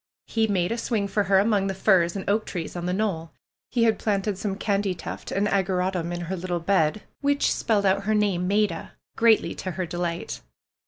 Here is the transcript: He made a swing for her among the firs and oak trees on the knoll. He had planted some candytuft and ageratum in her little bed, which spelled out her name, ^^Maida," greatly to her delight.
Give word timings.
He 0.25 0.47
made 0.47 0.71
a 0.71 0.79
swing 0.79 1.07
for 1.07 1.25
her 1.25 1.37
among 1.37 1.67
the 1.67 1.75
firs 1.75 2.15
and 2.15 2.27
oak 2.27 2.47
trees 2.47 2.75
on 2.75 2.87
the 2.87 2.91
knoll. 2.93 3.33
He 3.69 3.83
had 3.83 3.99
planted 3.99 4.35
some 4.35 4.57
candytuft 4.57 5.31
and 5.31 5.47
ageratum 5.47 6.11
in 6.11 6.21
her 6.21 6.35
little 6.35 6.59
bed, 6.59 7.03
which 7.19 7.53
spelled 7.53 7.85
out 7.85 8.05
her 8.05 8.15
name, 8.15 8.49
^^Maida," 8.49 8.93
greatly 9.15 9.53
to 9.53 9.69
her 9.73 9.85
delight. 9.85 10.41